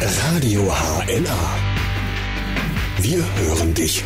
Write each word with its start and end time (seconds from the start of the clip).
Radio 0.00 0.70
HNA. 0.70 1.58
Wir 2.98 3.24
hören 3.40 3.72
dich. 3.72 4.04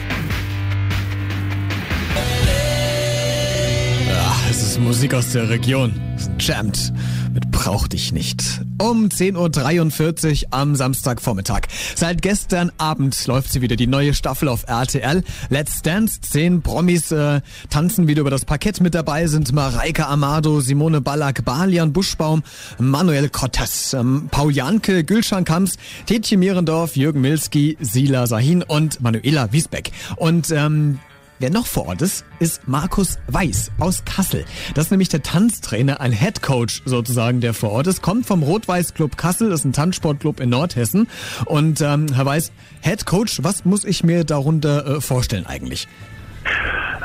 Ja, 4.08 4.36
es 4.48 4.62
ist 4.62 4.80
Musik 4.80 5.14
aus 5.14 5.32
der 5.32 5.48
Region. 5.48 5.92
Jammed 6.38 6.92
mit 7.32 7.50
Brauch 7.50 7.88
dich 7.88 8.12
nicht. 8.12 8.62
Um 8.80 9.08
10.43 9.08 10.44
Uhr 10.44 10.48
am 10.50 10.74
Samstagvormittag. 10.74 11.62
Seit 11.94 12.22
gestern 12.22 12.72
Abend 12.78 13.26
läuft 13.26 13.52
sie 13.52 13.60
wieder, 13.60 13.76
die 13.76 13.86
neue 13.86 14.14
Staffel 14.14 14.48
auf 14.48 14.64
RTL. 14.66 15.22
Let's 15.48 15.82
Dance. 15.82 16.20
Zehn 16.20 16.62
Promis 16.62 17.12
äh, 17.12 17.40
tanzen 17.68 18.06
wieder 18.06 18.22
über 18.22 18.30
das 18.30 18.44
Parkett. 18.44 18.80
Mit 18.80 18.94
dabei 18.94 19.26
sind 19.26 19.52
Mareike 19.52 20.06
Amado, 20.06 20.60
Simone 20.60 21.00
Ballack, 21.00 21.44
Balian 21.44 21.92
Buschbaum, 21.92 22.42
Manuel 22.78 23.28
Cortez, 23.28 23.92
ähm, 23.92 24.28
Paul 24.30 24.52
Janke, 24.52 25.04
Gülschan 25.04 25.44
Kamps, 25.44 25.76
Tetje 26.06 26.38
Mierendorf, 26.38 26.96
Jürgen 26.96 27.20
Milski, 27.20 27.76
Sila 27.80 28.26
Sahin 28.26 28.62
und 28.62 29.00
Manuela 29.00 29.52
Wiesbeck. 29.52 29.92
Und 30.16 30.50
ähm, 30.50 30.98
Wer 31.40 31.48
noch 31.48 31.66
vor 31.66 31.86
Ort 31.86 32.02
ist, 32.02 32.26
ist 32.38 32.68
Markus 32.68 33.18
Weiß 33.26 33.72
aus 33.78 34.04
Kassel. 34.04 34.44
Das 34.74 34.84
ist 34.84 34.90
nämlich 34.90 35.08
der 35.08 35.22
Tanztrainer, 35.22 35.98
ein 35.98 36.12
Headcoach 36.12 36.82
sozusagen, 36.84 37.40
der 37.40 37.54
vor 37.54 37.70
Ort 37.70 37.86
ist. 37.86 38.02
Kommt 38.02 38.26
vom 38.26 38.42
Rot-Weiß-Club 38.42 39.16
Kassel, 39.16 39.48
das 39.48 39.60
ist 39.60 39.64
ein 39.64 39.72
Tanzsportclub 39.72 40.38
in 40.38 40.50
Nordhessen. 40.50 41.08
Und 41.46 41.80
ähm, 41.80 42.08
Herr 42.14 42.26
Weiß, 42.26 42.52
Headcoach, 42.82 43.38
was 43.40 43.64
muss 43.64 43.86
ich 43.86 44.04
mir 44.04 44.24
darunter 44.24 44.98
äh, 44.98 45.00
vorstellen 45.00 45.46
eigentlich? 45.46 45.88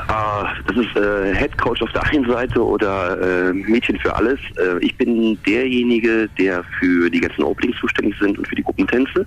Ah, 0.09 0.53
das 0.67 0.85
ist 0.85 0.95
äh, 0.97 1.33
Head 1.33 1.57
Coach 1.57 1.81
auf 1.81 1.91
der 1.93 2.03
einen 2.03 2.29
Seite 2.29 2.61
oder 2.61 3.19
äh, 3.21 3.53
Mädchen 3.53 3.97
für 3.99 4.13
alles. 4.13 4.39
Äh, 4.57 4.79
ich 4.81 4.95
bin 4.97 5.37
derjenige, 5.47 6.29
der 6.37 6.63
für 6.79 7.09
die 7.09 7.21
ganzen 7.21 7.43
Openings 7.43 7.77
zuständig 7.79 8.15
sind 8.19 8.37
und 8.37 8.45
für 8.47 8.55
die 8.55 8.63
Gruppentänze. 8.63 9.25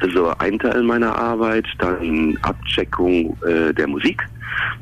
Das 0.00 0.08
ist 0.08 0.16
so 0.16 0.32
ein 0.38 0.58
Teil 0.58 0.82
meiner 0.82 1.14
Arbeit. 1.14 1.66
Dann 1.78 2.38
Abcheckung 2.42 3.36
äh, 3.46 3.74
der 3.74 3.86
Musik 3.86 4.22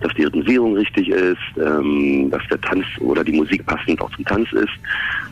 dass 0.01 0.13
die 0.15 0.25
Rhythmisierung 0.25 0.77
richtig 0.77 1.09
ist, 1.09 1.39
ähm, 1.59 2.31
dass 2.31 2.43
der 2.49 2.61
Tanz 2.61 2.85
oder 3.01 3.25
die 3.25 3.33
Musik 3.33 3.65
passend 3.67 4.01
auch 4.01 4.11
zum 4.15 4.25
Tanz 4.25 4.53
ist. 4.53 4.73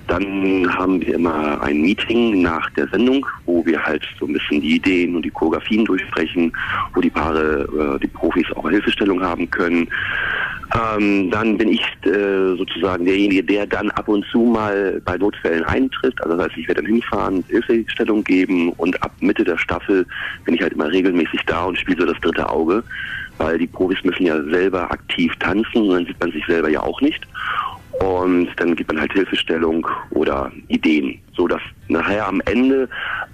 Dann 0.06 0.66
haben 0.76 1.00
wir 1.00 1.14
immer 1.14 1.60
ein 1.62 1.80
Meeting 1.80 2.42
nach 2.42 2.68
der 2.70 2.88
Sendung, 2.88 3.26
wo 3.46 3.64
wir 3.64 3.82
halt 3.82 4.06
so 4.18 4.26
ein 4.26 4.34
bisschen 4.34 4.60
die 4.60 4.76
Ideen 4.76 5.16
und 5.16 5.24
die 5.24 5.30
Choreografien 5.30 5.84
durchsprechen, 5.84 6.52
wo 6.94 7.00
die 7.00 7.10
Paare, 7.10 7.96
äh, 7.96 8.00
die 8.00 8.08
Profis 8.08 8.46
auch 8.54 8.68
Hilfestellung 8.68 9.22
haben 9.22 9.50
können. 9.50 9.88
Ähm, 10.74 11.30
dann 11.30 11.56
bin 11.56 11.68
ich 11.68 11.82
äh, 12.04 12.56
sozusagen 12.56 13.04
derjenige, 13.04 13.44
der 13.44 13.66
dann 13.66 13.90
ab 13.92 14.08
und 14.08 14.24
zu 14.26 14.40
mal 14.40 15.00
bei 15.04 15.16
Notfällen 15.16 15.64
eintritt. 15.64 16.20
Also 16.22 16.36
das 16.36 16.46
heißt, 16.46 16.58
ich 16.58 16.68
werde 16.68 16.82
dann 16.82 16.90
hinfahren, 16.90 17.44
Hilfestellung 17.48 18.24
geben 18.24 18.70
und 18.72 19.00
ab 19.02 19.12
Mitte 19.20 19.44
der 19.44 19.58
Staffel 19.58 20.06
bin 20.44 20.54
ich 20.54 20.62
halt 20.62 20.72
immer 20.72 20.90
regelmäßig 20.90 21.42
da 21.46 21.64
und 21.64 21.78
spiele 21.78 22.00
so 22.00 22.12
das 22.12 22.20
dritte 22.20 22.48
Auge 22.48 22.82
weil 23.38 23.58
die 23.58 23.66
Profis 23.66 24.02
müssen 24.04 24.26
ja 24.26 24.42
selber 24.44 24.90
aktiv 24.90 25.32
tanzen 25.40 25.88
dann 25.88 26.06
sieht 26.06 26.20
man 26.20 26.32
sich 26.32 26.44
selber 26.46 26.68
ja 26.68 26.82
auch 26.82 27.00
nicht. 27.00 27.26
Und 28.00 28.48
dann 28.56 28.74
gibt 28.74 28.90
man 28.92 29.00
halt 29.00 29.12
Hilfestellung 29.12 29.86
oder 30.10 30.50
Ideen, 30.66 31.20
so 31.36 31.46
dass 31.46 31.60
nachher 31.86 32.26
am 32.26 32.40
Ende 32.44 32.88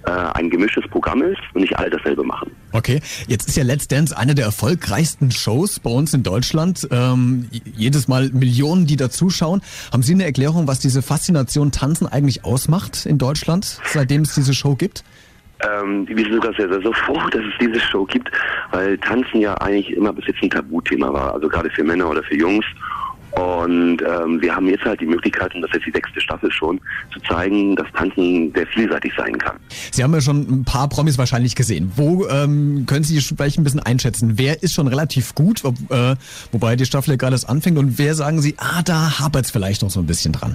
äh, 0.05 0.11
ein 0.11 0.51
gemischtes 0.51 0.87
Programm 0.89 1.23
ist 1.23 1.39
und 1.53 1.61
nicht 1.61 1.75
alle 1.77 1.89
dasselbe 1.89 2.23
machen. 2.23 2.51
Okay, 2.71 3.01
jetzt 3.27 3.47
ist 3.47 3.57
ja 3.57 3.63
Let's 3.63 3.87
Dance 3.87 4.15
eine 4.15 4.35
der 4.35 4.45
erfolgreichsten 4.45 5.31
Shows 5.31 5.79
bei 5.79 5.89
uns 5.89 6.13
in 6.13 6.21
Deutschland. 6.21 6.87
Ähm, 6.91 7.47
jedes 7.75 8.07
Mal 8.07 8.29
Millionen, 8.29 8.85
die 8.85 8.97
da 8.97 9.09
zuschauen. 9.09 9.61
Haben 9.91 10.03
Sie 10.03 10.13
eine 10.13 10.25
Erklärung, 10.25 10.67
was 10.67 10.79
diese 10.79 11.01
Faszination 11.01 11.71
Tanzen 11.71 12.05
eigentlich 12.05 12.45
ausmacht 12.45 13.07
in 13.07 13.17
Deutschland, 13.17 13.79
seitdem 13.85 14.21
es 14.21 14.35
diese 14.35 14.53
Show 14.53 14.75
gibt? 14.75 15.03
Ähm, 15.69 16.07
wir 16.07 16.23
sind 16.23 16.33
sogar 16.33 16.53
sehr, 16.53 16.69
sehr 16.69 16.81
so 16.81 16.93
froh, 16.93 17.19
dass 17.31 17.41
es 17.41 17.53
diese 17.59 17.79
Show 17.79 18.05
gibt, 18.05 18.31
weil 18.71 18.97
Tanzen 18.99 19.41
ja 19.41 19.55
eigentlich 19.55 19.95
immer 19.95 20.13
bis 20.13 20.27
jetzt 20.27 20.41
ein 20.41 20.49
Tabuthema 20.49 21.11
war, 21.13 21.33
also 21.33 21.47
gerade 21.47 21.69
für 21.69 21.83
Männer 21.83 22.09
oder 22.09 22.23
für 22.23 22.35
Jungs. 22.35 22.65
Und 23.31 24.01
ähm, 24.01 24.41
wir 24.41 24.53
haben 24.53 24.67
jetzt 24.67 24.83
halt 24.83 24.99
die 24.99 25.05
Möglichkeit, 25.05 25.55
und 25.55 25.61
das 25.61 25.69
ist 25.69 25.75
jetzt 25.75 25.85
die 25.87 25.91
sechste 25.91 26.19
Staffel 26.19 26.51
schon, 26.51 26.81
zu 27.13 27.19
zeigen, 27.21 27.77
dass 27.77 27.87
Tanzen 27.93 28.51
sehr 28.53 28.67
vielseitig 28.67 29.13
sein 29.15 29.37
kann. 29.37 29.55
Sie 29.91 30.03
haben 30.03 30.13
ja 30.13 30.19
schon 30.19 30.41
ein 30.41 30.65
paar 30.65 30.89
Promis 30.89 31.17
wahrscheinlich 31.17 31.55
gesehen. 31.55 31.93
Wo 31.95 32.27
ähm, 32.27 32.85
können 32.87 33.05
Sie 33.05 33.21
vielleicht 33.21 33.57
ein 33.57 33.63
bisschen 33.63 33.79
einschätzen? 33.79 34.33
Wer 34.37 34.61
ist 34.63 34.73
schon 34.73 34.87
relativ 34.87 35.33
gut, 35.33 35.63
ob, 35.63 35.75
äh, 35.91 36.15
wobei 36.51 36.75
die 36.75 36.85
Staffel 36.85 37.11
ja 37.11 37.15
gerade 37.15 37.35
erst 37.35 37.47
anfängt, 37.47 37.77
und 37.77 37.97
wer 37.97 38.15
sagen 38.15 38.41
Sie, 38.41 38.55
ah, 38.57 38.81
da 38.83 39.19
hapert 39.19 39.45
es 39.45 39.51
vielleicht 39.51 39.81
noch 39.81 39.89
so 39.89 40.01
ein 40.01 40.07
bisschen 40.07 40.33
dran? 40.33 40.53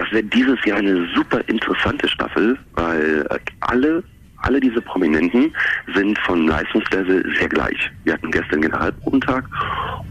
Das 0.00 0.10
wird 0.12 0.32
dieses 0.32 0.56
Jahr 0.64 0.78
eine 0.78 1.06
super 1.14 1.46
interessante 1.46 2.08
Staffel, 2.08 2.58
weil 2.72 3.26
äh, 3.28 3.38
alle 3.60 4.02
alle 4.38 4.58
diese 4.58 4.80
Prominenten 4.80 5.54
sind 5.94 6.18
von 6.20 6.46
Leistungslevel 6.46 7.22
sehr 7.38 7.50
gleich. 7.50 7.90
Wir 8.04 8.14
hatten 8.14 8.30
gestern 8.30 8.62
Generalprobentag 8.62 9.44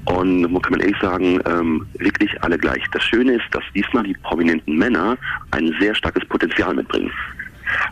und 0.06 0.54
wo 0.54 0.60
kann 0.60 0.74
man 0.74 0.82
ehrlich 0.82 1.02
sagen, 1.02 1.40
ähm, 1.48 1.88
wirklich 1.98 2.30
alle 2.44 2.60
gleich. 2.60 2.84
Das 2.92 3.04
Schöne 3.04 3.34
ist, 3.34 3.46
dass 3.50 3.64
diesmal 3.74 4.04
die 4.04 4.14
prominenten 4.22 4.78
Männer 4.78 5.18
ein 5.50 5.74
sehr 5.80 5.96
starkes 5.96 6.24
Potenzial 6.28 6.76
mitbringen. 6.76 7.12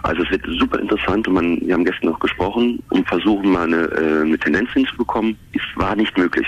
Also 0.04 0.22
es 0.22 0.30
wird 0.30 0.46
super 0.60 0.80
interessant 0.80 1.28
und 1.28 1.34
man, 1.34 1.60
wir 1.62 1.74
haben 1.74 1.86
gestern 1.86 2.12
noch 2.12 2.20
gesprochen 2.20 2.78
und 2.92 3.08
versuchen 3.08 3.52
mal 3.52 3.64
eine, 3.64 3.86
äh, 3.86 4.22
eine 4.22 4.38
Tendenz 4.38 4.70
hinzubekommen. 4.74 5.36
Es 5.54 5.64
war 5.76 5.96
nicht 5.96 6.16
möglich 6.16 6.46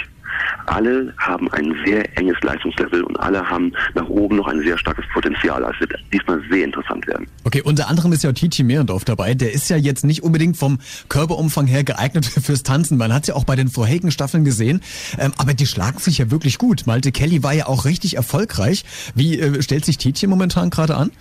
alle 0.66 1.14
haben 1.18 1.52
ein 1.52 1.76
sehr 1.86 2.18
enges 2.18 2.38
Leistungslevel 2.42 3.04
und 3.04 3.18
alle 3.18 3.48
haben 3.48 3.72
nach 3.96 4.08
oben 4.08 4.38
noch 4.38 4.48
ein 4.48 4.62
sehr 4.62 4.78
starkes 4.78 5.06
Potenzial. 5.14 5.64
Also 5.64 5.80
wird 5.82 5.94
diesmal 6.14 6.42
sehr 6.50 6.66
interessant 6.66 7.06
werden. 7.08 7.28
Okay, 7.44 7.62
unter 7.62 7.90
anderem 7.90 8.14
ist 8.14 8.24
ja 8.24 8.32
Titi 8.32 8.64
Mehrendorf 8.64 9.06
dabei. 9.06 9.34
Der 9.34 9.54
ist 9.54 9.70
ja 9.70 9.78
jetzt 9.78 10.06
nicht 10.06 10.24
unbedingt 10.24 10.58
vom 10.58 10.80
Körperumfang 11.10 11.68
her 11.68 11.84
geeignet 11.84 12.26
fürs 12.44 12.64
Tanzen. 12.64 12.98
Man 12.98 13.14
hat 13.14 13.24
es 13.24 13.28
ja 13.30 13.36
auch 13.36 13.46
bei 13.46 13.56
den 13.56 13.70
vorherigen 13.70 14.12
Staffeln 14.12 14.44
gesehen. 14.44 14.82
Ähm, 15.18 15.34
aber 15.38 15.54
die 15.54 15.66
schlagen 15.66 16.00
sich 16.00 16.18
ja 16.18 16.32
wirklich 16.32 16.58
gut. 16.58 16.86
Malte 16.86 17.12
Kelly 17.12 17.44
war 17.44 17.54
ja 17.54 17.68
auch 17.68 17.86
richtig 17.86 18.16
erfolgreich. 18.16 18.84
Wie 19.16 19.40
äh, 19.40 19.62
stellt 19.62 19.86
sich 19.86 19.98
Titi 19.98 20.28
momentan 20.28 20.70
gerade 20.70 20.96
an? 20.96 21.12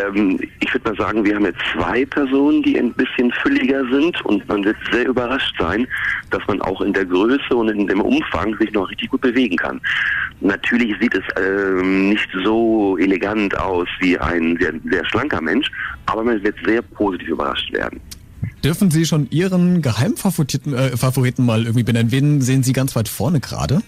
Ähm, 0.00 0.38
ich 0.60 0.72
würde 0.72 0.90
mal 0.90 0.96
sagen, 0.96 1.24
wir 1.24 1.34
haben 1.34 1.44
jetzt 1.44 1.60
zwei 1.74 2.04
Personen, 2.04 2.62
die 2.62 2.78
ein 2.78 2.92
bisschen 2.92 3.32
fülliger 3.42 3.84
sind 3.90 4.24
und 4.24 4.46
man 4.48 4.64
wird 4.64 4.76
sehr 4.90 5.06
überrascht 5.06 5.54
sein, 5.58 5.86
dass 6.30 6.40
man 6.46 6.60
auch 6.62 6.80
in 6.80 6.92
der 6.92 7.04
Größe 7.04 7.54
und 7.54 7.68
in 7.68 7.86
dem 7.86 8.00
Umfang 8.00 8.56
sich 8.58 8.72
noch 8.72 8.88
richtig 8.90 9.10
gut 9.10 9.20
bewegen 9.20 9.56
kann. 9.56 9.80
Natürlich 10.40 10.94
sieht 11.00 11.14
es 11.14 11.24
ähm, 11.36 12.10
nicht 12.10 12.28
so 12.44 12.96
elegant 12.98 13.56
aus 13.58 13.88
wie 14.00 14.18
ein 14.18 14.56
sehr, 14.60 14.72
sehr 14.90 15.04
schlanker 15.06 15.40
Mensch, 15.40 15.70
aber 16.06 16.24
man 16.24 16.42
wird 16.42 16.56
sehr 16.64 16.82
positiv 16.82 17.28
überrascht 17.28 17.72
werden. 17.72 18.00
Dürfen 18.64 18.90
Sie 18.90 19.04
schon 19.04 19.28
Ihren 19.30 19.82
Geheimfavoriten 19.82 20.74
äh, 20.74 20.96
Favoriten 20.96 21.44
mal 21.44 21.62
irgendwie 21.62 21.82
benennen? 21.82 22.12
Wen 22.12 22.40
sehen 22.40 22.62
Sie 22.62 22.72
ganz 22.72 22.94
weit 22.96 23.08
vorne 23.08 23.40
gerade? 23.40 23.82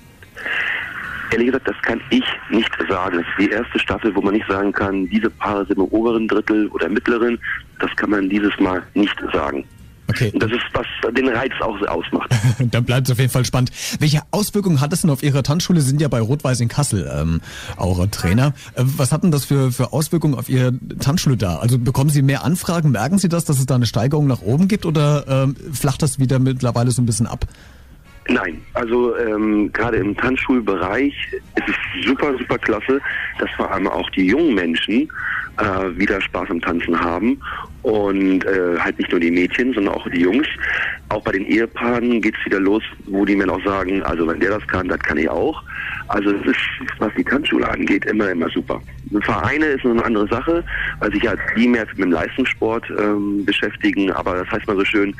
Ehrlich 1.34 1.49
gesagt, 1.49 1.67
das 1.67 1.83
kann 1.83 2.00
ich 2.11 2.22
nicht 2.49 2.71
sagen. 2.89 3.19
Das 3.19 3.27
ist 3.27 3.49
die 3.49 3.50
erste 3.50 3.77
Staffel, 3.81 4.15
wo 4.15 4.21
man 4.21 4.34
nicht 4.34 4.47
sagen 4.47 4.71
kann, 4.71 5.09
diese 5.09 5.28
Paare 5.28 5.67
sind 5.67 5.78
im 5.78 5.87
oberen 5.87 6.28
Drittel 6.28 6.69
oder 6.69 6.89
mittleren. 6.89 7.41
Das 7.81 7.91
kann 7.97 8.11
man 8.11 8.28
dieses 8.28 8.53
Mal 8.61 8.81
nicht 8.95 9.17
sagen. 9.33 9.65
Okay. 10.06 10.31
Und 10.33 10.41
das 10.41 10.53
ist, 10.53 10.62
was 10.75 10.87
den 11.12 11.28
Reiz 11.28 11.53
auch 11.61 11.77
so 11.81 11.87
ausmacht. 11.87 12.31
Dann 12.71 12.84
bleibt 12.84 13.09
es 13.09 13.12
auf 13.12 13.19
jeden 13.19 13.33
Fall 13.33 13.44
spannend. 13.44 13.73
Welche 13.99 14.21
Auswirkungen 14.31 14.81
hat 14.81 14.93
es 14.93 15.00
denn 15.00 15.11
auf 15.11 15.25
Ihre 15.25 15.43
Tanzschule? 15.43 15.81
Sie 15.81 15.89
sind 15.89 16.00
ja 16.00 16.06
bei 16.06 16.21
Rot-Weiß 16.21 16.61
in 16.61 16.69
Kassel 16.69 17.11
ähm, 17.12 17.41
auch 17.77 18.06
Trainer. 18.12 18.55
Äh, 18.77 18.84
was 18.84 19.11
hat 19.11 19.25
denn 19.25 19.33
das 19.33 19.44
für, 19.44 19.73
für 19.73 19.93
Auswirkungen 19.93 20.37
auf 20.37 20.49
Ihre 20.49 20.73
Tanzschule 21.00 21.37
da? 21.37 21.56
Also 21.56 21.81
bekommen 21.81 22.11
Sie 22.11 22.23
mehr 22.23 22.44
Anfragen? 22.44 22.93
Merken 22.93 23.19
Sie 23.19 23.28
das, 23.28 23.44
dass 23.44 23.59
es 23.59 23.67
da 23.67 23.75
eine 23.75 23.87
Steigerung 23.87 24.28
nach 24.28 24.43
oben 24.43 24.69
gibt 24.69 24.87
oder 24.87 25.25
ähm, 25.27 25.56
flacht 25.73 26.00
das 26.00 26.21
wieder 26.21 26.39
mittlerweile 26.39 26.93
so 26.93 27.03
ein 27.03 27.06
bisschen 27.06 27.27
ab? 27.27 27.47
Nein, 28.29 28.62
also 28.73 29.17
ähm, 29.19 29.71
gerade 29.73 29.99
im 29.99 30.17
Tanzschulbereich 30.17 31.15
ist 31.33 31.69
es 31.69 32.07
super, 32.07 32.35
super 32.39 32.59
klasse, 32.59 33.01
dass 33.39 33.51
vor 33.51 33.71
allem 33.71 33.87
auch 33.87 34.09
die 34.11 34.27
jungen 34.27 34.55
Menschen 34.55 35.11
äh, 35.59 35.99
wieder 35.99 36.21
Spaß 36.21 36.49
am 36.51 36.61
Tanzen 36.61 36.99
haben 36.99 37.38
und 37.82 38.44
äh, 38.44 38.79
halt 38.79 38.99
nicht 38.99 39.11
nur 39.11 39.21
die 39.21 39.31
Mädchen, 39.31 39.75
sondern 39.75 39.94
auch 39.94 40.09
die 40.09 40.23
Jungs. 40.23 40.47
Auch 41.11 41.23
bei 41.23 41.32
den 41.32 41.44
Ehepaaren 41.44 42.23
geht's 42.23 42.38
wieder 42.47 42.61
los, 42.61 42.82
wo 43.06 43.26
die 43.26 43.37
Männer 43.37 43.55
auch 43.55 43.65
sagen, 43.65 44.03
also 44.03 44.26
wenn 44.26 44.41
der 44.41 44.59
das 44.59 44.67
kann, 44.69 44.88
das 44.88 45.00
kann 45.00 45.19
ich 45.19 45.29
auch. 45.29 45.62
Also 46.09 46.31
es 46.31 46.47
ist, 46.47 46.61
was 46.99 47.12
die 47.17 47.25
Tanzschule 47.25 47.69
angeht, 47.69 48.06
immer, 48.06 48.31
immer 48.31 48.49
super. 48.49 48.81
Vereine 49.21 49.67
ist 49.67 49.85
eine 49.85 50.05
andere 50.05 50.26
Sache, 50.29 50.65
weil 51.00 51.12
sich 51.12 51.26
halt 51.26 51.38
die 51.56 51.69
mehr 51.69 51.87
mit 51.87 51.99
dem 51.99 52.12
Leistungssport 52.12 52.85
ähm, 52.99 53.44
beschäftigen, 53.44 54.11
aber 54.12 54.37
das 54.37 54.50
heißt 54.50 54.67
mal 54.67 54.76
so 54.76 54.85
schön, 54.85 55.15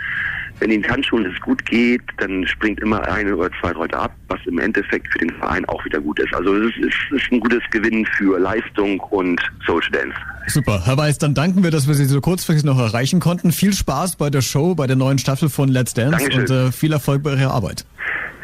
wenn 0.61 0.71
in 0.71 0.83
Tanzschulen 0.83 1.31
es 1.33 1.41
gut 1.41 1.65
geht, 1.67 2.03
dann 2.19 2.47
springt 2.47 2.81
immer 2.81 3.07
eine 3.09 3.37
oder 3.37 3.51
zwei 3.61 3.73
Leute 3.73 3.99
ab, 3.99 4.13
was 4.29 4.41
im 4.47 4.59
Endeffekt 4.59 5.09
für 5.13 5.19
den 5.19 5.31
Verein 5.37 5.65
auch 5.67 5.85
wieder 5.85 6.01
gut 6.01 6.19
ist. 6.21 6.35
Also 6.35 6.55
es 6.55 6.75
ist, 6.77 6.95
es 7.15 7.23
ist 7.23 7.33
ein 7.33 7.41
gutes 7.41 7.63
Gewinn 7.71 8.07
für 8.17 8.39
Leistung 8.39 9.01
und 9.01 9.41
Social 9.67 9.91
Dance. 9.91 10.17
Super. 10.47 10.83
Herr 10.85 10.97
Weiß, 10.97 11.19
dann 11.19 11.35
danken 11.35 11.63
wir, 11.63 11.71
dass 11.71 11.89
wir 11.89 11.95
Sie 11.95 12.05
so 12.05 12.21
kurzfristig 12.21 12.65
noch 12.65 12.79
erreichen 12.79 13.21
konnten. 13.21 13.53
Viel 13.53 13.73
Spaß 13.73 14.17
bei 14.17 14.31
der 14.31 14.43
Show, 14.43 14.75
bei 14.75 14.87
der 14.87 14.97
neuen 14.97 15.19
Staffel 15.19 15.49
von 15.49 15.69
Let's 15.69 15.95
Dance 15.95 16.19
Dankeschön. 16.19 16.43
und 16.43 16.51
äh, 16.51 16.73
viel 16.73 16.93
Erfolg 16.93 17.23
bei 17.23 17.35
Ihrer 17.35 17.53
Arbeit. 17.53 17.85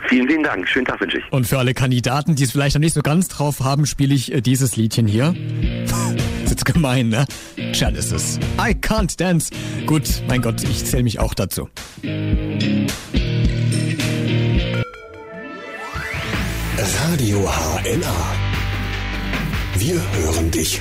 Vielen, 0.09 0.27
vielen 0.27 0.43
Dank. 0.43 0.67
Schönen 0.67 0.87
Tag 0.87 1.01
wünsche 1.01 1.19
ich. 1.19 1.33
Und 1.33 1.47
für 1.47 1.59
alle 1.59 1.73
Kandidaten, 1.73 2.35
die 2.35 2.43
es 2.43 2.51
vielleicht 2.51 2.75
noch 2.75 2.81
nicht 2.81 2.95
so 2.95 3.03
ganz 3.03 3.29
drauf 3.29 3.61
haben, 3.61 3.87
spiele 3.87 4.15
ich 4.15 4.33
äh, 4.33 4.41
dieses 4.41 4.77
Liedchen 4.77 5.07
hier. 5.07 5.35
Ganz 6.61 6.75
gemein, 6.75 7.09
ne? 7.09 7.25
Chalices. 7.73 8.39
I 8.59 8.73
can't 8.73 9.17
dance. 9.19 9.51
Gut, 9.87 10.23
mein 10.29 10.43
Gott, 10.43 10.63
ich 10.63 10.85
zähle 10.85 11.05
mich 11.05 11.19
auch 11.19 11.33
dazu. 11.33 11.71
Radio 17.03 17.47
HNA. 17.47 18.17
Wir 19.77 20.01
hören 20.13 20.51
dich. 20.51 20.81